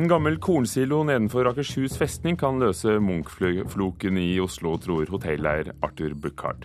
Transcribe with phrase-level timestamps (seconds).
[0.00, 6.62] En gammel kornsilo nedenfor Akershus festning kan løse Munch-floken i Oslo, tror hotelleier Arthur Buckhard.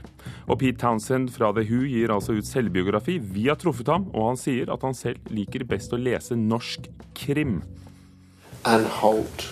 [0.47, 3.17] Og Pete Townsend fra The Who gir altså ut selvbiografi.
[3.19, 6.87] Vi har truffet ham, og han sier at han selv liker best å lese norsk
[7.19, 7.57] krim.
[8.63, 9.49] Anne Holt,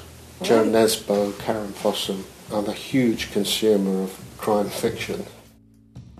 [0.48, 2.23] Joe Nesbo, Karen Fossum
[2.54, 5.27] are a huge consumer of crime fiction.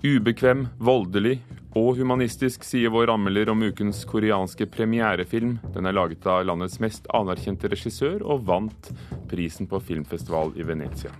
[0.04, 1.38] Ubekvem, voldelig,
[1.74, 5.56] og humanistisk, sier vår anmelder om ukens koreanske premierefilm.
[5.74, 8.90] Den er laget av landets mest anerkjente regissør, og vant
[9.30, 11.10] prisen på filmfestival i Venezia.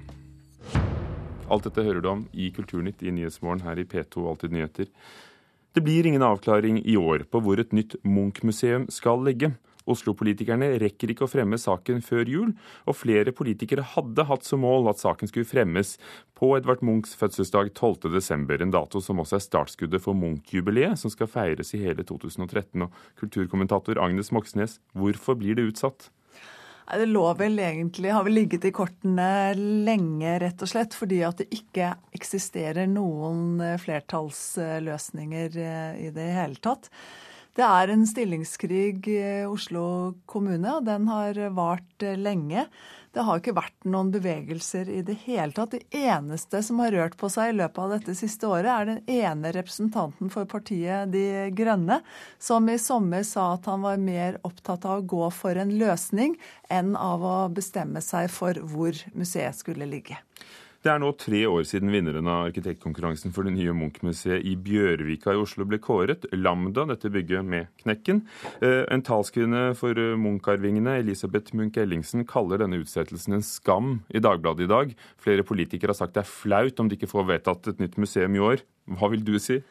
[1.50, 4.88] Alt dette hører du om i Kulturnytt i Nyhetsmorgen her i P2 Alltid nyheter.
[5.74, 9.50] Det blir ingen avklaring i år på hvor et nytt Munch-museum skal ligge.
[9.90, 12.54] Oslo-politikerne rekker ikke å fremme saken før jul,
[12.88, 15.94] og flere politikere hadde hatt som mål at saken skulle fremmes
[16.38, 21.30] på Edvard Munchs fødselsdag 12.12., en dato som også er startskuddet for Munch-jubileet, som skal
[21.30, 22.86] feires i hele 2013.
[22.86, 26.08] Og kulturkommentator Agnes Moxnes, hvorfor blir det utsatt?
[26.84, 31.40] Det lå vel egentlig, har vel ligget i kortene lenge, rett og slett, fordi at
[31.40, 35.56] det ikke eksisterer noen flertallsløsninger
[36.04, 36.90] i det hele tatt.
[37.54, 39.86] Det er en stillingskrig i Oslo
[40.26, 42.64] kommune, og den har vart lenge.
[43.14, 45.76] Det har ikke vært noen bevegelser i det hele tatt.
[45.76, 49.20] Det eneste som har rørt på seg i løpet av dette siste året, er den
[49.20, 52.00] ene representanten for partiet De Grønne,
[52.42, 56.34] som i sommer sa at han var mer opptatt av å gå for en løsning
[56.74, 60.18] enn av å bestemme seg for hvor museet skulle ligge.
[60.84, 65.32] Det er nå tre år siden vinneren av arkitektkonkurransen for det nye Munch-museet i Bjørvika
[65.32, 66.26] i Oslo ble kåret.
[66.36, 68.20] Lambda, dette bygget med Knekken.
[68.60, 74.94] En talskvinne for Munch-arvingene, Elisabeth Munch-Ellingsen, kaller denne utsettelsen en skam i Dagbladet i dag.
[75.16, 78.36] Flere politikere har sagt det er flaut om de ikke får vedtatt et nytt museum
[78.36, 78.68] i år.
[78.84, 79.62] Hva vil du si?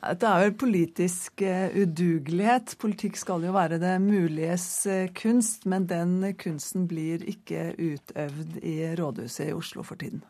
[0.00, 1.44] Det er vel politisk
[1.76, 2.78] udugelighet.
[2.80, 4.86] Politikk skal jo være det muliges
[5.20, 10.24] kunst, men den kunsten blir ikke utøvd i rådhuset i Oslo for tiden.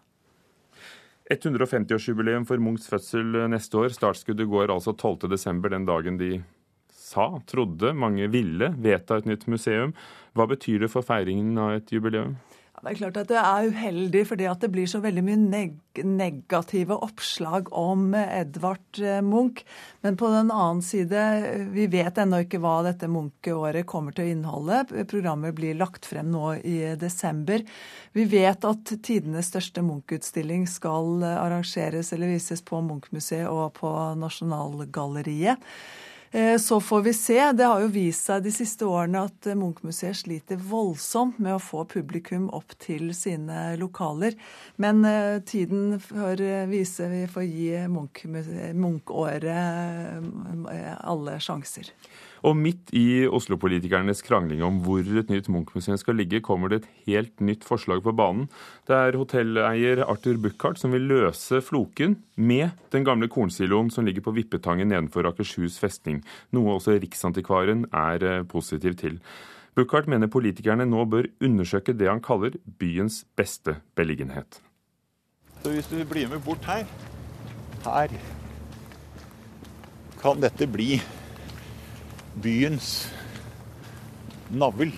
[1.33, 3.95] 150-årsjubileum for Munchs fødsel neste år.
[3.97, 6.33] Startskuddet går altså 12.12., den dagen de
[6.93, 9.95] sa, trodde, mange ville vedta et nytt museum.
[10.35, 12.37] Hva betyr det for feiringen av et jubileum?
[12.85, 15.81] Det er klart at det er uheldig, fordi at det blir så veldig mye neg
[16.05, 19.63] negative oppslag om Edvard Munch.
[20.05, 21.23] Men på den annen side,
[21.73, 24.83] vi vet ennå ikke hva dette Munch-året kommer til å inneholde.
[25.09, 27.65] Programmet blir lagt frem nå i desember.
[28.13, 35.63] Vi vet at tidenes største Munch-utstilling skal arrangeres eller vises på Munch-museet og på Nasjonalgalleriet.
[36.59, 37.53] Så får vi se.
[37.53, 41.85] Det har jo vist seg de siste årene at Munch-museet sliter voldsomt med å få
[41.87, 44.35] publikum opp til sine lokaler.
[44.83, 45.07] Men
[45.47, 49.47] tiden får vise, vi får gi Munch-året
[51.07, 51.95] alle sjanser.
[52.45, 56.91] Og midt i Oslo-politikernes krangling om hvor et nytt Munch-museum skal ligge, kommer det et
[57.07, 58.51] helt nytt forslag på banen.
[58.85, 64.27] Det er hotelleier Arthur Buchardt som vil løse floken med den gamle kornsiloen som ligger
[64.27, 66.21] på Vippetangen nedenfor Akershus festning,
[66.53, 69.17] noe også Riksantikvaren er positiv til.
[69.75, 74.61] Buchardt mener politikerne nå bør undersøke det han kaller byens beste beliggenhet.
[75.65, 76.85] Så hvis du blir med bort her,
[77.89, 78.13] her
[80.21, 81.01] kan dette bli
[82.43, 83.09] byens
[84.51, 84.93] navl.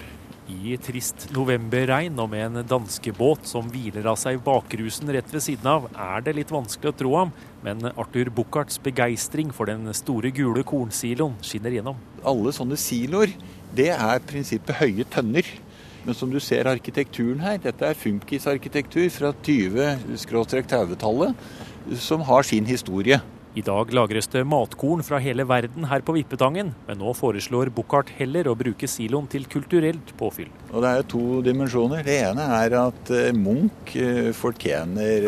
[0.47, 5.67] I trist novemberregn og med en danskebåt som hviler av seg bakrusen rett ved siden
[5.67, 7.33] av, er det litt vanskelig å tro ham,
[7.67, 11.99] men Arthur Bucharts begeistring for den store gule kornsiloen skinner gjennom.
[12.23, 13.35] Alle sånne siloer,
[13.75, 15.43] det er prinsippet høye tønner.
[16.07, 21.35] Men som du ser arkitekturen her, dette er funkisarkitektur fra 20-30-tallet,
[21.99, 23.19] som har sin historie.
[23.57, 28.11] I dag lagres det matkorn fra hele verden her på Vippetangen, men nå foreslår Buchardt
[28.19, 30.51] heller å bruke siloen til kulturelt påfyll.
[30.75, 32.05] Og Det er to dimensjoner.
[32.05, 33.95] Det ene er at Munch
[34.37, 35.25] fortjener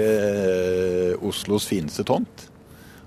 [1.25, 2.51] Oslos fineste tomt.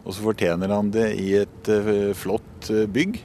[0.02, 1.70] Og så fortjener han det i et
[2.18, 3.22] flott bygg.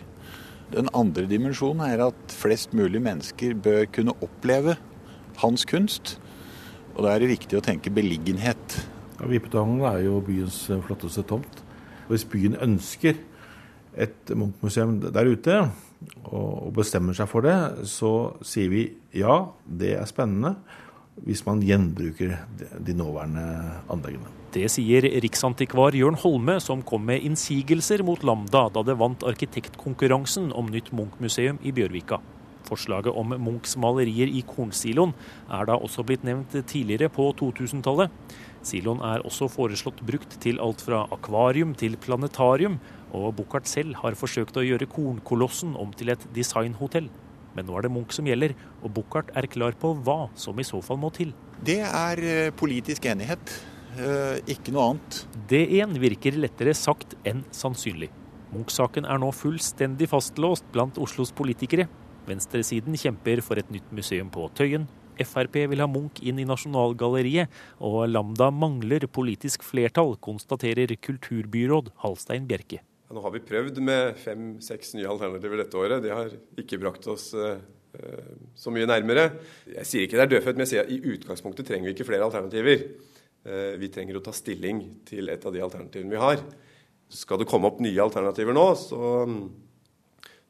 [0.77, 4.77] Den andre dimensjonen er at flest mulig mennesker bør kunne oppleve
[5.41, 6.19] hans kunst.
[6.93, 8.83] Og da er det viktig å tenke beliggenhet.
[9.17, 11.63] Ja, Vippetangen er jo byens flotteste tomt.
[12.09, 13.19] Hvis byen ønsker
[13.97, 15.61] et Munch-museum der ute,
[16.29, 17.57] og bestemmer seg for det,
[17.89, 18.83] så sier vi
[19.17, 20.57] ja, det er spennende.
[21.25, 22.35] Hvis man gjenbruker
[22.85, 23.47] de nåværende
[23.89, 24.29] anleggene.
[24.53, 30.51] Det sier riksantikvar Jørn Holme, som kom med innsigelser mot Lambda da det vant arkitektkonkurransen
[30.53, 32.21] om nytt Munch-museum i Bjørvika.
[32.67, 35.15] Forslaget om Munchs malerier i kornsiloen
[35.53, 38.13] er da også blitt nevnt tidligere på 2000-tallet.
[38.67, 42.81] Siloen er også foreslått brukt til alt fra akvarium til planetarium,
[43.15, 47.07] og Buchardt selv har forsøkt å gjøre Kornkolossen om til et designhotell.
[47.57, 50.67] Men nå er det Munch som gjelder, og Buchardt er klar på hva som i
[50.67, 51.33] så fall må til.
[51.65, 53.55] Det er eh, politisk enighet,
[53.97, 55.23] eh, ikke noe annet.
[55.49, 58.11] Det igjen virker lettere sagt enn sannsynlig.
[58.53, 61.89] Munch-saken er nå fullstendig fastlåst blant Oslos politikere.
[62.27, 64.87] Venstresiden kjemper for et nytt museum på Tøyen.
[65.25, 67.53] Frp vil ha Munch inn i Nasjonalgalleriet,
[67.85, 72.83] og Lambda mangler politisk flertall, konstaterer kulturbyråd Halstein Bjerke.
[73.07, 76.03] Nå har vi prøvd med fem-seks nye alternativer dette året.
[76.03, 77.55] Det har ikke brakt oss uh,
[78.59, 79.29] så mye nærmere.
[79.77, 82.09] Jeg sier ikke det er dødfødt, men jeg sier at i utgangspunktet trenger vi ikke
[82.09, 82.83] flere alternativer.
[83.47, 86.43] Uh, vi trenger å ta stilling til et av de alternativene vi har.
[87.15, 88.99] Skal det komme opp nye alternativer nå, så,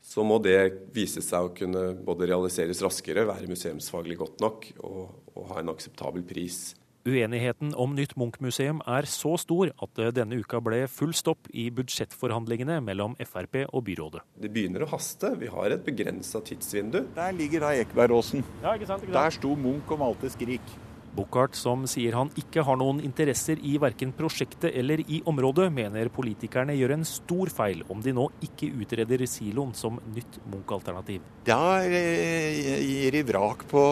[0.07, 0.59] så må det
[0.95, 5.01] vise seg å kunne både realiseres raskere, være museumsfaglig godt nok og,
[5.35, 6.77] og ha en akseptabel pris.
[7.07, 11.69] Uenigheten om nytt Munch-museum er så stor at det denne uka ble full stopp i
[11.75, 14.25] budsjettforhandlingene mellom Frp og byrådet.
[14.43, 15.31] Det begynner å haste.
[15.39, 17.05] Vi har et begrensa tidsvindu.
[17.15, 18.43] Der ligger da Ekebergåsen.
[18.65, 19.21] Ja, ikke sant, ikke sant?
[19.21, 20.75] Der sto Munch og malte Skrik.
[21.17, 26.11] Buchardt, som sier han ikke har noen interesser i verken prosjektet eller i området, mener
[26.13, 31.25] politikerne gjør en stor feil om de nå ikke utreder siloen som nytt Munch-alternativ.
[31.49, 33.85] Da eh, gir de vrak på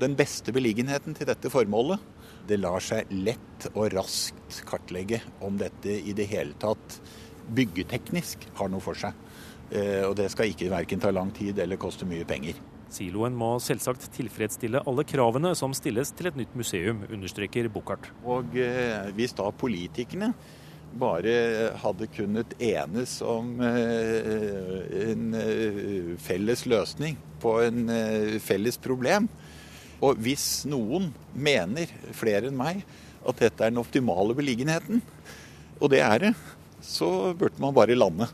[0.00, 2.02] den beste beliggenheten til dette formålet.
[2.48, 7.00] Det lar seg lett og raskt kartlegge om dette i det hele tatt
[7.54, 9.16] byggeteknisk har noe for seg.
[9.70, 12.58] Eh, og det skal ikke verken ta lang tid eller koste mye penger.
[12.94, 18.10] Siloen må selvsagt tilfredsstille alle kravene som stilles til et nytt museum, understreker Buchardt.
[18.22, 20.32] Og eh, hvis da politikerne
[20.94, 21.34] bare
[21.82, 25.34] hadde kunnet enes om eh, en
[26.22, 27.90] felles løsning på en
[28.40, 29.26] felles problem,
[30.04, 32.84] og hvis noen mener, flere enn meg,
[33.24, 35.02] at dette er den optimale beliggenheten,
[35.80, 36.32] og det er det,
[36.84, 38.28] så burde man bare lande.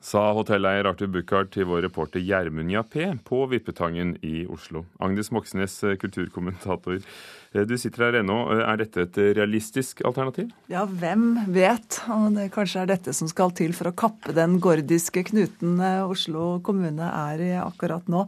[0.00, 4.86] Sa hotelleier Arthur Buchardt til vår reporter Gjermund Jappé på Vippetangen i Oslo.
[4.96, 7.02] Agnes Moxnes, kulturkommentator.
[7.54, 8.36] Eh, du sitter her ennå.
[8.52, 10.50] Eh, er dette et realistisk alternativ?
[10.70, 11.98] Ja, hvem vet.
[12.12, 16.02] Og det kanskje er dette som skal til for å kappe den gordiske knuten eh,
[16.06, 18.26] Oslo kommune er i akkurat nå.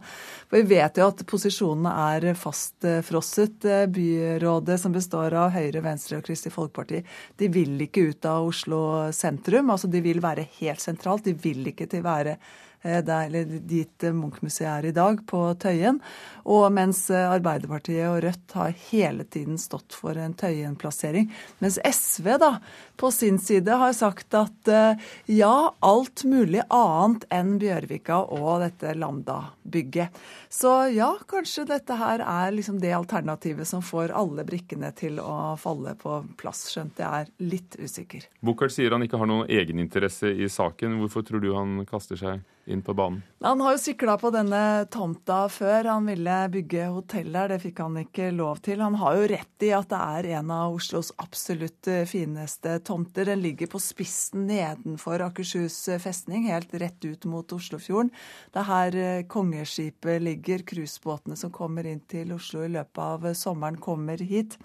[0.49, 3.69] For vi vet jo at posisjonene er fastfrosset.
[3.93, 7.03] Byrådet, som består av Høyre, Venstre og Kristelig Folkeparti,
[7.39, 8.83] de vil ikke ut av Oslo
[9.15, 9.71] sentrum.
[9.71, 11.23] Altså de vil være helt sentralt.
[11.23, 12.35] De vil ikke til være
[12.83, 16.01] der, dit Munch-museet er i dag, på Tøyen.
[16.43, 21.29] Og mens eh, Arbeiderpartiet og Rødt har hele tiden stått for en Tøyen-plassering.
[21.63, 22.57] Mens SV da,
[22.99, 24.99] på sin side har sagt at eh,
[25.31, 30.19] ja, alt mulig annet enn Bjørvika og dette Lambda-bygget.
[30.51, 35.55] Så ja, kanskje dette her er liksom det alternativet som får alle brikkene til å
[35.59, 38.27] falle på plass, skjønt jeg er litt usikker.
[38.43, 40.99] Buchardt sier han ikke har noen egeninteresse i saken.
[40.99, 43.21] Hvorfor tror du han kaster seg inn på banen?
[43.43, 45.89] Han har jo sikla på denne tomta før.
[45.91, 48.79] Han ville bygge hotell der, det fikk han ikke lov til.
[48.79, 53.27] Han har jo rett i at det er en av Oslos absolutt eh, fineste tomter.
[53.27, 58.13] Den ligger på spissen nedenfor Akershus festning, helt rett ut mot Oslofjorden.
[58.55, 63.27] Det er her eh, kongeskipet ligger, cruisebåtene som kommer inn til Oslo i løpet av
[63.35, 64.55] sommeren, kommer hit.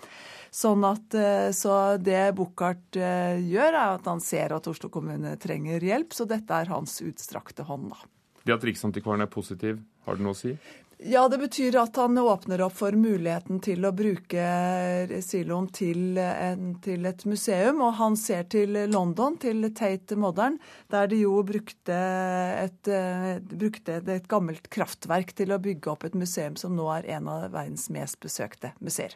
[0.55, 5.83] Sånn at, eh, så det Buchardt gjør, er at han ser at Oslo kommune trenger
[5.83, 7.91] hjelp, så dette er hans utstrakte hånd.
[7.91, 7.98] da.
[8.49, 10.55] Det at Riksantikvaren er positiv, har det noe å si?
[11.05, 14.47] Ja, det betyr at han åpner opp for muligheten til å bruke
[15.23, 16.17] siloen til,
[16.83, 17.85] til, et museum.
[17.87, 20.57] Og han ser til London, til Tate Modern,
[20.91, 22.01] der de jo brukte
[22.65, 22.91] et,
[23.53, 27.47] brukte et gammelt kraftverk til å bygge opp et museum som nå er en av
[27.53, 29.15] verdens mest besøkte museer.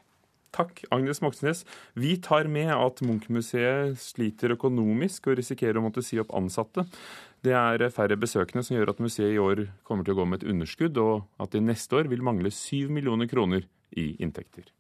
[0.53, 1.65] Takk, Agnes Moxnes.
[1.97, 6.85] Vi tar med at Munch-museet sliter økonomisk og risikerer å måtte si opp ansatte.
[7.43, 10.43] Det er færre besøkende som gjør at museet i år kommer til å gå med
[10.43, 13.67] et underskudd, og at de neste år vil mangle 7 millioner kroner
[13.99, 14.71] i inntekter.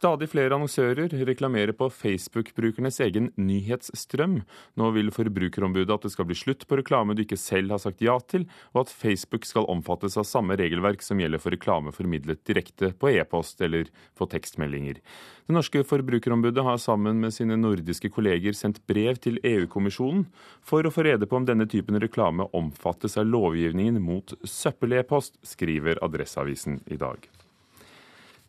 [0.00, 4.38] Stadig flere annonsører reklamerer på Facebook-brukernes egen nyhetsstrøm.
[4.80, 8.00] Nå vil Forbrukerombudet at det skal bli slutt på reklame du ikke selv har sagt
[8.00, 12.40] ja til, og at Facebook skal omfattes av samme regelverk som gjelder for reklame formidlet
[12.48, 15.02] direkte på e-post eller på tekstmeldinger.
[15.44, 20.24] Det norske Forbrukerombudet har sammen med sine nordiske kolleger sendt brev til EU-kommisjonen
[20.64, 26.00] for å få rede på om denne typen reklame omfattes av lovgivningen mot søppel-e-post, skriver
[26.00, 27.28] Adresseavisen i dag.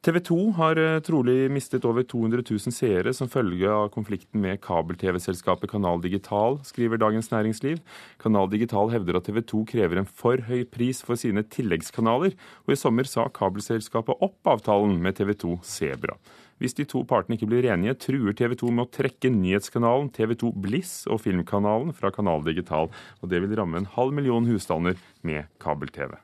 [0.02, 4.58] TV 2 har eh, trolig mistet over 200 000 seere som følge av konflikten med
[4.64, 7.78] kabel-TV-selskapet Kanal Digital, skriver Dagens Næringsliv.
[8.24, 12.34] Kanal Digital hevder at TV 2 krever en for høy pris for sine tilleggskanaler,
[12.66, 16.18] og i sommer sa kabelselskapet opp avtalen med TV 2 Sebra.
[16.58, 20.34] Hvis de to partene ikke blir enige, truer TV 2 med å trekke nyhetskanalen TV
[20.48, 22.90] 2 Bliss og filmkanalen fra Kanal Digital,
[23.22, 26.18] og det vil ramme en halv million husstander med kabel-TV.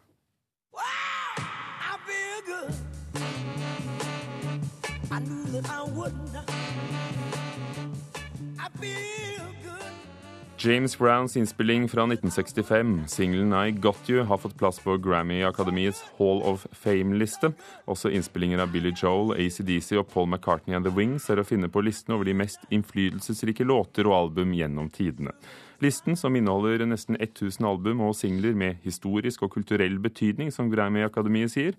[10.60, 16.42] James Browns innspilling fra 1965, singelen I Got You, har fått plass på Grammy-akademiets Hall
[16.42, 17.52] of Fame-liste.
[17.86, 21.70] Også innspillinger av Billy Joel, ACDC og Paul McCartney and The Wings er å finne
[21.70, 25.34] på listen over de mest innflytelsesrike låter og album gjennom tidene.
[25.82, 31.54] Listen, som inneholder nesten 1000 album og singler med historisk og kulturell betydning, som Grammy-akademiet
[31.54, 31.78] sier,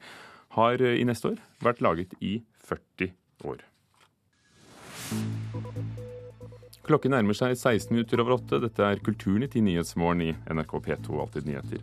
[0.59, 3.16] har i neste år vært laget i 40 år.
[6.88, 8.61] Klokken nærmer seg 16 minutter over åtte.
[8.62, 11.83] Dette er Kulturnytt i Nyhetsmorgen i NRK P2 Alltid nyheter.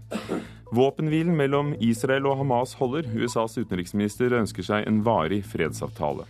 [0.73, 3.05] Våpenhvilen mellom Israel og Hamas holder.
[3.13, 6.25] USAs utenriksminister ønsker seg en varig fredsavtale.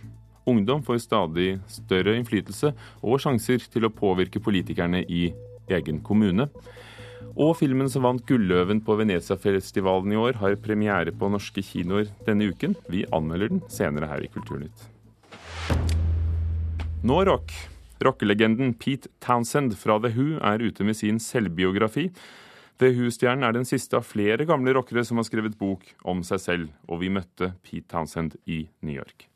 [0.46, 2.70] Ungdom får stadig større innflytelse
[3.02, 5.30] og sjanser til å påvirke politikerne i
[5.72, 6.46] egen kommune.
[7.36, 12.52] Og filmen som vant Gulløven på Venezia-festivalen i år, har premiere på norske kinoer denne
[12.52, 12.76] uken.
[12.92, 14.95] Vi anmelder den senere her i Kulturnytt.
[17.06, 17.52] Nå rock.
[17.98, 22.10] Rockelegenden Pete Townsend fra The Who er ute med sin selvbiografi.
[22.78, 26.42] The Who-stjernen er den siste av flere gamle rockere som har skrevet bok om seg
[26.42, 29.30] selv, og vi møtte Pete Townsend i New York.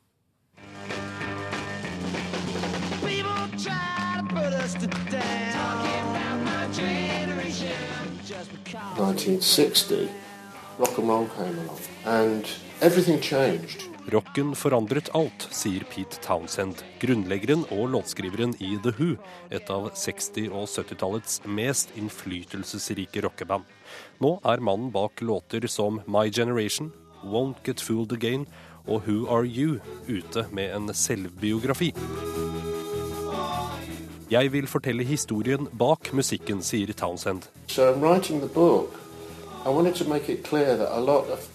[10.81, 12.49] rock and roll came along, and
[12.81, 13.90] everything changed.
[14.09, 19.11] Rocken forandret alt, sier Pete Townsend, grunnleggeren og låtskriveren i The Who,
[19.53, 23.69] et av 60- og 70-tallets mest innflytelsesrike rockeband.
[24.25, 26.93] Nå er mannen bak låter som My Generation,
[27.23, 28.47] Won't Get Fooled Again
[28.87, 29.79] og Who Are You
[30.09, 31.93] ute med en selvbiografi.
[34.31, 37.51] Jeg vil fortelle historien bak musikken, sier Townsend.
[37.69, 38.97] So I'm writing the book.
[39.67, 41.51] I wanted to make it clear that a lot of,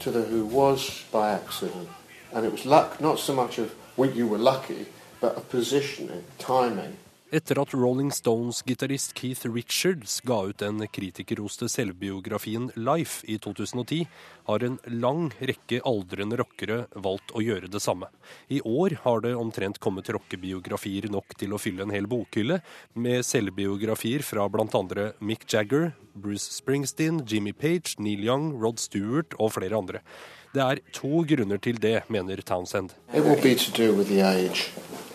[0.00, 1.88] to the Who was by accident.
[2.32, 4.86] And it was luck, not so much of well, you were lucky,
[5.20, 6.96] but a positioning, timing.
[7.34, 14.06] Etter at Rolling Stones-gitarist Keith Richards ga ut den kritikerroste selvbiografien Life i 2010,
[14.46, 18.12] har en lang rekke aldrende rockere valgt å gjøre det samme.
[18.46, 22.60] I år har det omtrent kommet rockebiografier nok til å fylle en hel bokhylle,
[22.94, 25.10] med selvbiografier fra bl.a.
[25.18, 30.06] Mick Jagger, Bruce Springsteen, Jimmy Page, Neil Young, Rod Stewart og flere andre.
[30.54, 32.94] Det er to grunner til det, mener Townsend.
[33.12, 34.70] It will be to do with the age.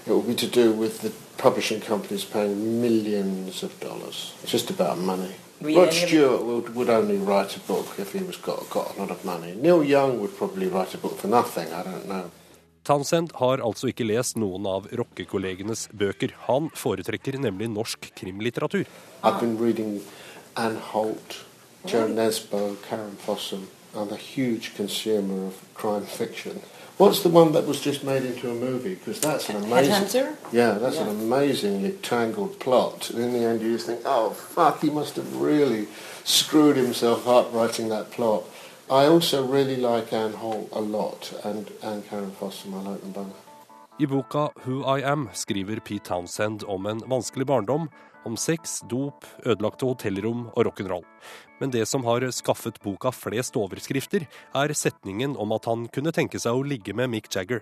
[0.06, 1.00] It will be to do with
[1.42, 4.34] publishing companies paying millions of dollars.
[4.44, 5.34] It's just about money.
[5.62, 9.12] Rod Stewart would, would only write a book if he was got, got a lot
[9.12, 9.54] of money.
[9.56, 12.32] Neil Young would probably write a book for nothing, I don't know.
[12.84, 16.34] Townsend har altså ikke lest noen av rockekollegenes bøker.
[16.48, 18.88] Han foretrekker nemlig norsk krimlitteratur.
[19.24, 20.02] I've been reading
[20.58, 21.46] Anne Holt,
[21.86, 23.68] Joe Nesbo, Karen Fossum.
[23.94, 26.62] I'm a huge consumer of crime fiction.
[27.02, 28.94] What's the one that was just made into a movie?
[28.94, 29.92] Because that's an amazing.
[29.92, 30.36] Headhunter?
[30.52, 31.08] Yeah, that's Yeah.
[31.08, 33.10] an amazingly tangled plot.
[33.10, 35.88] And in the end, you just think, oh fuck, he must have really
[36.24, 38.44] screwed himself up writing that plot.
[38.88, 42.76] I also really like Anne Holt a lot, and and Karen Fossum.
[42.76, 43.51] I like them both.
[44.00, 47.90] I boka Who I Am skriver Pete Townsend om en vanskelig barndom,
[48.24, 51.04] om sex, dop, ødelagte hotellrom og rock'n'roll.
[51.60, 56.40] Men det som har skaffet boka flest overskrifter, er setningen om at han kunne tenke
[56.40, 57.62] seg å ligge med Mick Jagger.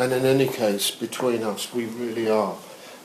[0.00, 2.54] And in any case, between us, we really are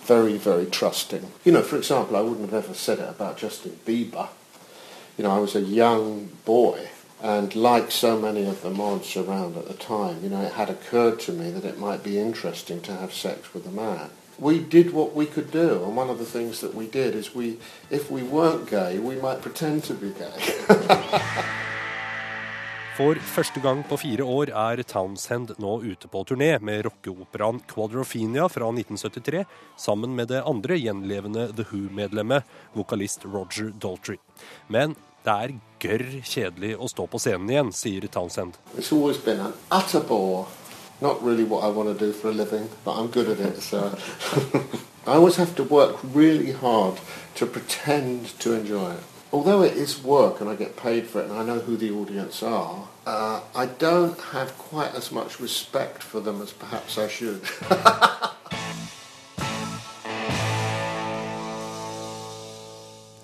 [0.05, 1.23] very, very trusting.
[1.43, 4.27] You know, for example, I wouldn't have ever said it about Justin Bieber.
[5.17, 6.89] You know, I was a young boy,
[7.21, 10.69] and like so many of the mods around at the time, you know, it had
[10.69, 14.09] occurred to me that it might be interesting to have sex with a man.
[14.39, 17.35] We did what we could do, and one of the things that we did is
[17.35, 17.59] we,
[17.91, 21.53] if we weren't gay, we might pretend to be gay.
[22.93, 28.45] For første gang på fire år er Townsend nå ute på turné med rockeoperaen Quadrophenia
[28.53, 29.45] fra 1973,
[29.81, 32.45] sammen med det andre gjenlevende The Who-medlemmet,
[32.77, 34.19] vokalist Roger Daltrey.
[34.69, 34.93] Men
[35.25, 38.61] det er gørr kjedelig å stå på scenen igjen, sier Townsend.
[41.01, 43.61] Not really what I want to do for a living, but I'm good at it.
[43.61, 43.97] So
[45.07, 47.01] I always have to work really hard
[47.35, 49.12] to pretend to enjoy it.
[49.33, 51.89] Although it is work and I get paid for it and I know who the
[51.89, 57.07] audience are, uh, I don't have quite as much respect for them as perhaps I
[57.07, 57.41] should.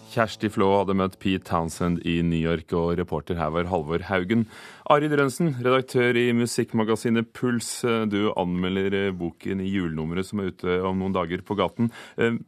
[0.10, 4.48] Kjersti Flå hadde møtt Pete Townsend i New York, og reporter her var Halvor Haugen.
[4.90, 7.70] Arild Rønsen, redaktør i musikkmagasinet Puls.
[8.10, 11.94] Du anmelder boken i julenummeret som er ute om noen dager på gaten.
[12.18, 12.42] Eh,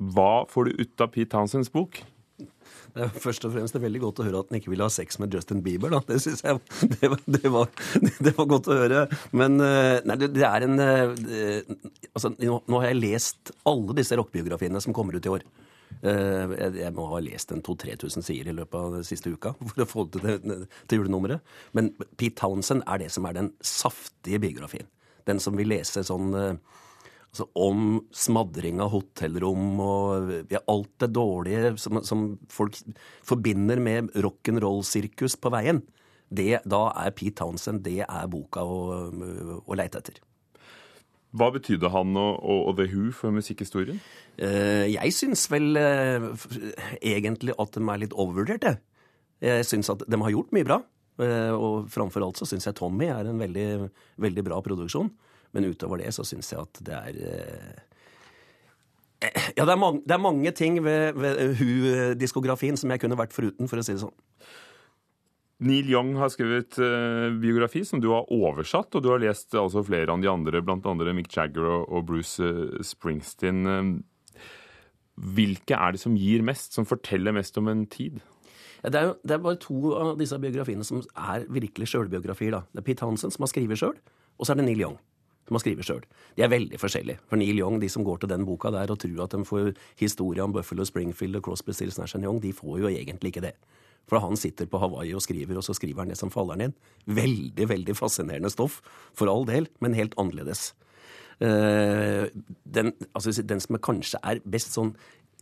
[0.00, 2.00] hva får du ut av Pete Townsends bok?
[2.94, 5.18] Det er først og fremst veldig godt å høre at han ikke ville ha sex
[5.18, 5.90] med Justin Bieber.
[5.90, 5.98] Da.
[6.06, 6.60] Det syns jeg
[6.92, 7.72] det var, det, var,
[8.28, 9.04] det var, godt å høre.
[9.34, 11.74] Men eh, nei, det, det er en uh,
[12.14, 15.46] altså, nå, har jeg lest alle disse rockebiografiene som kommer ut i år.
[16.04, 19.84] Eh, jeg må ha lest en 2000-3000 sider i løpet av den siste uka for
[19.84, 21.42] å få det til, til julenummeret.
[21.76, 24.86] Men Pete Townsend er det som er den saftige biografien.
[25.28, 26.80] Den som vil lese sånn eh,
[27.34, 32.78] altså om smadring av hotellrom og ja, alt det dårlige som, som folk
[33.26, 35.82] forbinder med rock'n'roll-sirkus på veien.
[36.30, 39.10] Det, da er Pete Townsend det er boka å,
[39.66, 40.22] å leite etter.
[41.34, 43.98] Hva betydde han og, og, The Who for musikkhistorien?
[44.38, 46.30] Uh, jeg syns vel uh,
[47.02, 48.76] egentlig at de er litt overvurderte.
[49.42, 49.66] jeg.
[49.66, 50.78] Syns at de har gjort mye bra.
[51.18, 53.90] Uh, og framfor alt så syns jeg Tommy er en veldig,
[54.22, 55.10] veldig bra produksjon.
[55.54, 57.18] Men utover det så syns jeg at det er
[59.56, 63.32] Ja, det er, mange, det er mange ting ved, ved Hu-diskografien som jeg kunne vært
[63.32, 64.16] foruten, for å si det sånn.
[65.64, 69.84] Neil Young har skrevet uh, biografi som du har oversatt, og du har lest altså,
[69.86, 70.94] flere av de andre, bl.a.
[71.16, 72.50] Mick Jagger og, Bruce
[72.84, 74.02] Springsteen.
[75.14, 78.18] Hvilke er det som gir mest, som forteller mest om en tid?
[78.82, 82.58] Ja, det, er jo, det, er bare to av disse biografiene som er virkelig sjølbiografier.
[82.74, 83.96] Det er Pete Hansen som har skrevet sjøl,
[84.36, 84.98] og så er det Neil Young
[85.44, 86.04] som har skrevet sjøl.
[86.36, 87.20] De er veldig forskjellige.
[87.28, 89.72] For Neil Young, de som går til den boka der og tror at de får
[90.00, 93.56] historie om Buffalo Springfield og Crosby, Stills, Nash Young, de får jo egentlig ikke det.
[94.08, 96.76] For han sitter på Hawaii og skriver, og så skriver han det som faller ned.
[97.06, 98.80] Veldig, veldig fascinerende stoff,
[99.16, 100.72] for all del, men helt annerledes.
[101.40, 102.30] Uh,
[102.64, 104.92] den, altså, den, som kanskje er best sånn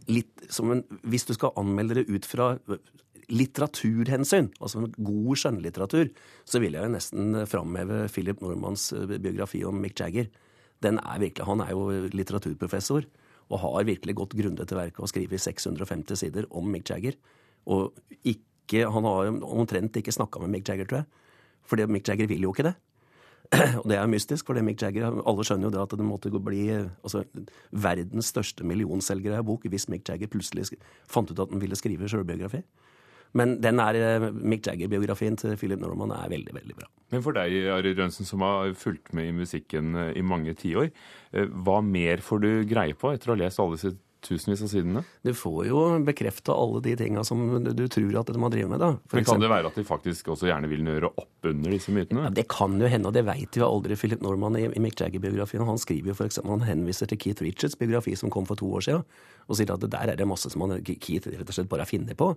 [0.08, 2.54] litt som en Hvis du skal anmelde det ut fra
[3.30, 6.10] litteraturhensyn, altså god skjønnlitteratur,
[6.48, 10.30] så vil jeg jo nesten framheve Philip Normans eh, biografi om Mick Jagger.
[10.82, 13.06] Er virkelig, Han er jo litteraturprofessor
[13.52, 17.14] og har virkelig gått grundig til verket og skrevet 650 sider om Mick Jagger.
[17.70, 17.92] Og
[18.24, 21.06] ikke Han har omtrent ikke snakka med Mick Jagger, tror jeg.
[21.62, 22.74] For Mick Jagger vil jo ikke det.
[23.82, 26.30] Og det er mystisk, for det Mick Jagger, alle skjønner jo det at det måtte
[26.32, 27.24] bli altså,
[27.70, 30.70] verdens største millionselger av bok hvis Mick Jagger plutselig
[31.10, 32.62] fant ut at han ville skrive sjølbiografi.
[33.38, 36.88] Men den er, eh, Mick Jagger-biografien til Philip Norman er veldig veldig bra.
[37.12, 40.90] Men for deg, Ari Rønsen, som har fulgt med i musikken eh, i mange tiår,
[41.32, 44.70] eh, hva mer får du greie på etter å ha lest alle disse tusenvis av
[44.70, 45.02] sidene?
[45.26, 48.78] Du får jo bekrefta alle de tinga som du tror at har drevet med.
[48.78, 48.92] da.
[49.08, 51.90] For Men Kan det være at de faktisk også gjerne vil gjøre opp under disse
[51.90, 52.28] mytene?
[52.28, 55.00] Ja, det kan jo hende, og det veit jo aldri Philip Norman i, i Mick
[55.00, 55.66] Jagger-biografien.
[55.66, 58.70] Han skriver jo for eksempel, han henviser til Keith Richards' biografi som kom for to
[58.70, 59.02] år siden,
[59.48, 61.90] og sier at der er det masse som han, Keith rett og slett bare har
[61.90, 62.36] funnet på.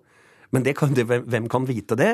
[0.55, 2.11] Men kan, det, hvem kan vite det?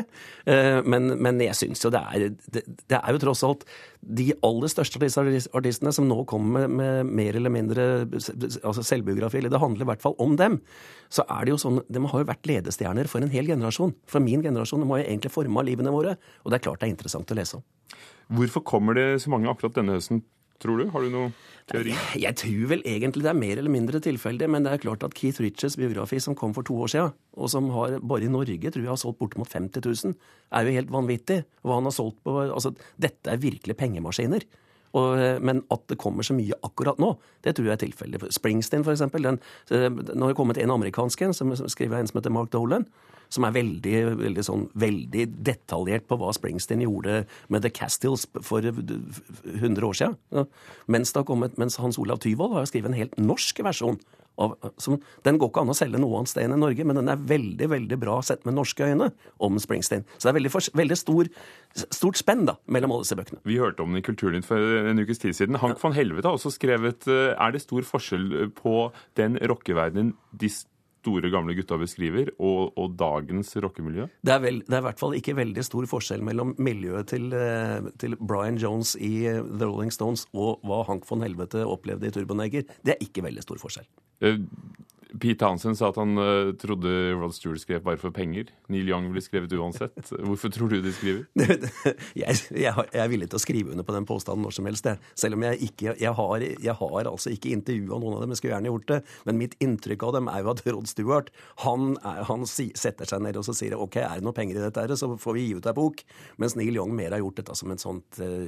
[0.50, 3.66] Eh, men, men jeg syns jo det er det, det, er jo tross alt
[4.02, 8.84] de aller største av disse artistene som nå kommer med, med mer eller mindre altså
[8.86, 10.60] selvbiografi, eller det handler i hvert fall om dem.
[11.14, 13.94] Så er det jo sånn, De har jo vært ledestjerner for en hel generasjon.
[14.10, 14.84] For min generasjon.
[14.84, 16.16] De har jo egentlig forma livene våre.
[16.44, 17.66] Og det er klart det er interessant å lese om.
[18.32, 20.24] Hvorfor kommer det så mange akkurat denne høsten
[20.62, 20.86] tror du?
[20.94, 21.34] Har du noen
[21.70, 21.96] teori?
[22.22, 25.16] Jeg tror vel egentlig det er mer eller mindre tilfeldig, men det er klart at
[25.18, 28.72] Keith Richards biografi som kom for to år siden, og som har bare i Norge
[28.72, 30.18] tror jeg har solgt bortimot 50 000,
[30.58, 31.42] er jo helt vanvittig.
[31.66, 34.46] Hva han har solgt på Altså, dette er virkelig pengemaskiner.
[34.98, 37.14] Og, men at det kommer så mye akkurat nå,
[37.46, 38.26] det tror jeg er tilfellet.
[38.36, 39.24] Springsteen, for eksempel.
[39.24, 39.40] Den,
[39.72, 42.88] eh, nå har det kommet en amerikansk en, som skriver en som heter Mark Dolan
[43.32, 47.22] som er veldig, veldig, sånn, veldig detaljert på hva Springsteen gjorde
[47.54, 50.18] med The Castles for 100 år siden.
[50.36, 50.46] Ja.
[50.92, 54.02] Mens, kommet, mens, Hans Olav Tyvold har skrevet en helt norsk versjon.
[54.42, 56.98] Av, som, den går ikke an å selge noe annet sted enn i Norge, men
[56.98, 59.12] den er veldig veldig bra sett med norske øyne
[59.44, 60.06] om Springsteen.
[60.18, 61.30] Så det er veldig, veldig stor,
[61.84, 63.42] stort spenn da, mellom alle disse bøkene.
[63.48, 65.60] Vi hørte om den i Kulturnytt for en ukes tid siden.
[65.62, 68.76] Hank von Helvete har også skrevet eh, Er det stor forskjell på
[69.20, 70.50] den rockeverdenen de
[71.02, 74.08] store, gamle gutta beskriver, og, og dagens rockemiljø?
[74.22, 77.28] Det er, vel, det er i hvert fall ikke veldig stor forskjell mellom miljøet til,
[77.36, 82.10] eh, til, Brian Jones i eh, The Rolling Stones og hva Hank von Helvete opplevde
[82.10, 82.68] i Turboneger.
[82.86, 83.90] Det er ikke veldig stor forskjell.
[85.20, 88.52] Pete Hansen sa at han uh, trodde Rod Stewart skrev bare for penger.
[88.72, 89.98] Neil Young ville skrevet uansett.
[90.28, 91.26] Hvorfor tror du de skriver?
[92.22, 94.88] jeg, jeg, jeg, er villig til å skrive under på den påstanden når som helst.
[94.88, 95.02] Jeg.
[95.20, 98.36] Selv om jeg ikke jeg har, jeg har altså ikke intervjua noen av dem.
[98.36, 99.02] Jeg skulle gjerne gjort det.
[99.28, 101.34] Men mitt inntrykk av dem er jo at Rod Stewart
[101.66, 104.64] han, er, han setter seg ned og så sier ok, er det noe penger i
[104.64, 106.06] dette, så får vi gi ut ei bok.
[106.42, 108.48] Mens Neil Young mer har gjort dette som en sånt uh,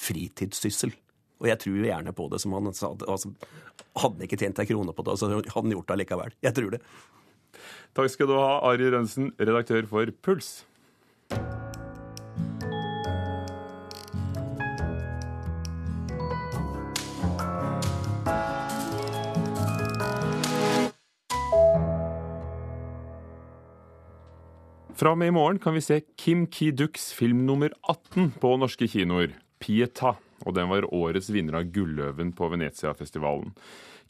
[0.00, 0.92] fritidssyssel.
[1.42, 2.92] Og jeg tror gjerne på det, som han sa.
[3.08, 3.32] Altså,
[3.98, 6.36] hadde han ikke tjent ei krone på det, så hadde han gjort det likevel.
[6.44, 6.84] Jeg tror det.
[7.94, 10.64] Takk skal du ha, Ari Rønsen, redaktør for Puls.
[24.94, 28.86] Fra og med i morgen kan vi se Kim Ki-duks film nummer 18 på norske
[28.88, 33.54] kinoer, 'Pieta' og den var årets vinner av Gulløven på Venezia-festivalen.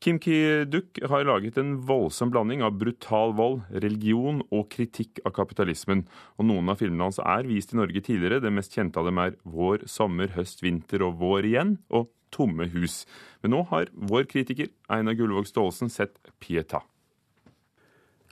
[0.03, 6.03] Kim Ki-duk har laget en voldsom blanding av brutal vold, religion og kritikk av kapitalismen.
[6.37, 8.43] Og noen av filmene hans er vist i Norge tidligere.
[8.43, 12.67] Det mest kjente av dem er Vår, sommer, høst, vinter og vår igjen, og Tomme
[12.73, 13.05] hus.
[13.45, 16.83] Men nå har vår kritiker Einar Gullvåg Staalesen sett Pieta.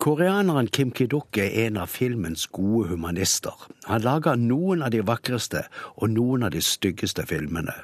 [0.03, 3.55] Koreaneren Kim Ki-duk er en av filmens gode humanister.
[3.87, 5.61] Han lager noen av de vakreste
[5.95, 7.77] og noen av de styggeste filmene.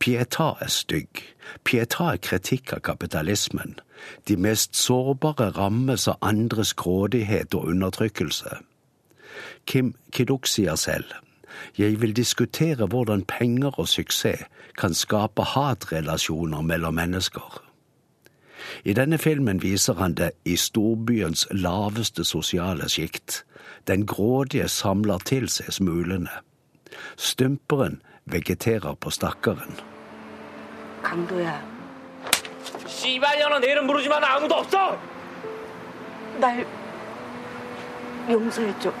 [0.00, 1.20] Pieta er stygg.
[1.68, 3.76] Pieta er kritikk av kapitalismen.
[4.24, 8.62] De mest sårbare rammes av andres grådighet og undertrykkelse.
[9.68, 11.12] Kim Kiduk sier selv
[11.76, 14.46] jeg vil diskutere hvordan penger og suksess
[14.80, 17.60] kan skape hatrelasjoner mellom mennesker.
[18.83, 23.43] I denne filmen viser han det i storbyens laveste sosiale sjikt.
[23.87, 26.31] Den grådige samler til seg smulene.
[27.17, 29.75] Stumperen vegeterer på stakkaren.
[31.05, 31.61] 강도야.
[32.87, 34.97] 씨발년아 내 이름 부르지만 아무도 없어.
[36.39, 36.65] 날
[38.29, 38.91] 용서해줘.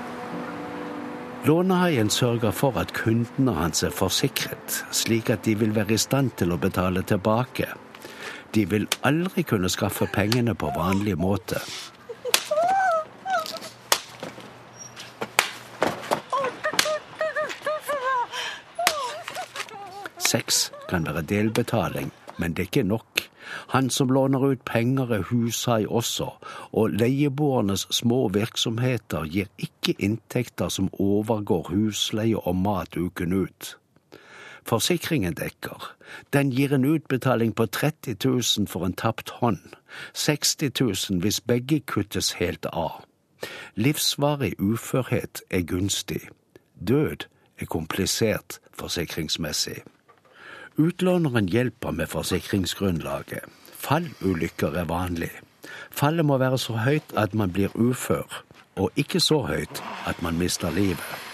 [1.45, 6.31] Lånehaien sørger for at kundene hans er forsikret, slik at de vil være i stand
[6.37, 7.67] til å betale tilbake.
[8.54, 11.60] De vil aldri kunne skaffe pengene på vanlig måte.
[20.18, 23.30] Sex kan være delbetaling, men det er ikke nok.
[23.70, 26.28] Han som låner ut penger er hushai også,
[26.72, 33.79] og leieboernes små virksomheter gir ikke inntekter som overgår husleie og mat uken ut.
[34.66, 35.94] Forsikringen dekker.
[36.32, 39.76] Den gir en utbetaling på 30 000 for en tapt hånd,
[40.14, 40.70] 60
[41.10, 43.04] 000 hvis begge kuttes helt av.
[43.74, 46.28] Livsvarig uførhet er gunstig.
[46.88, 47.26] Død
[47.58, 49.82] er komplisert forsikringsmessig.
[50.76, 53.44] Utlåneren hjelper med forsikringsgrunnlaget.
[53.72, 55.30] Fallulykker er vanlig.
[55.90, 58.44] Fallet må være så høyt at man blir ufør,
[58.76, 61.29] og ikke så høyt at man mister livet.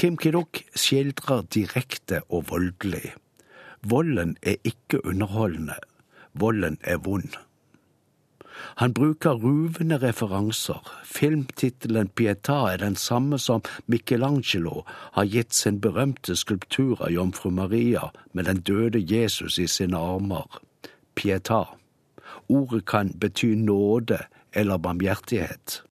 [0.00, 3.10] Kim Kidok skildrer direkte og voldelig.
[3.84, 5.74] Volden er ikke underholdende.
[6.32, 7.34] Volden er vond.
[8.80, 10.80] Han bruker ruvende referanser.
[11.04, 18.08] Filmtittelen Pietà er den samme som Michelangelo har gitt sin berømte skulptur av jomfru Maria
[18.32, 20.48] med den døde Jesus i sine armer.
[21.14, 21.76] Pietà.
[22.48, 25.82] Ordet kan bety nåde eller barmhjertighet.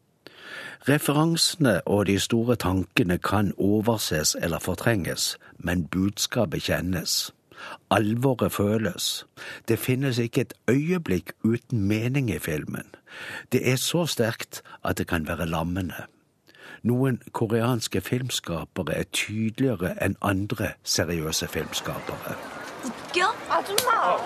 [0.89, 7.33] Referansene og de store tankene kan overses eller fortrenges, men budskapet kjennes.
[7.91, 9.27] Alvoret føles.
[9.69, 12.95] Det finnes ikke et øyeblikk uten mening i filmen.
[13.53, 16.07] Det er så sterkt at det kan være lammende.
[16.83, 22.37] Noen koreanske filmskapere er tydeligere enn andre seriøse filmskapere.
[22.85, 23.35] 웃겨?
[23.49, 24.19] 아줌마.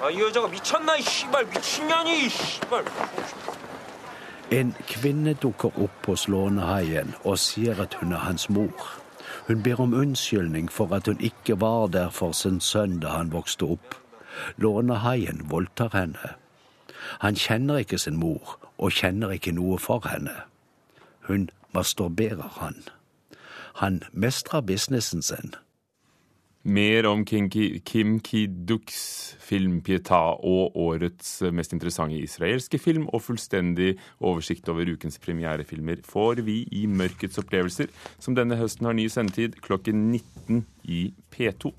[0.00, 2.84] 아이 여자가 미쳤나 이 씨발 미친년이 씨발.
[4.55, 8.85] En kvinne dukker opp hos lånehaien og sier at hun er hans mor.
[9.47, 13.33] Hun ber om unnskyldning for at hun ikke var der for sin sønn da han
[13.33, 13.97] vokste opp.
[14.57, 16.31] Lånehaien voldtar henne.
[17.19, 20.37] Han kjenner ikke sin mor og kjenner ikke noe for henne.
[21.27, 22.79] Hun masturberer han.
[23.83, 25.55] Han mestrer businessen sin.
[26.65, 27.45] Mer om Kim
[28.25, 29.01] Ki-duks
[29.37, 36.41] film 'Pietà' og årets mest interessante israelske film, og fullstendig oversikt over ukens premierefilmer får
[36.41, 41.69] vi i Mørkets opplevelser, som denne høsten har ny sendetid klokken 19 i P2.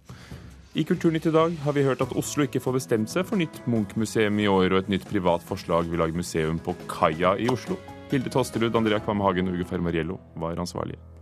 [0.79, 3.59] I Kulturnytt i dag har vi hørt at Oslo ikke får bestemt seg for nytt
[3.66, 7.75] Munch-museum i år, og et nytt privat forslag vil lage museum på kaia i Oslo.
[8.12, 11.15] Hilde Tosterud, Andrea Kvam Hagen og Uge Fermariello var ansvarlige.